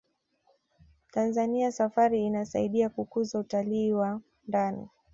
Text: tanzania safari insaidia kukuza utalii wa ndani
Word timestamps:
tanzania 1.11 1.71
safari 1.71 2.25
insaidia 2.25 2.89
kukuza 2.89 3.39
utalii 3.39 3.91
wa 3.91 4.21
ndani 4.47 4.87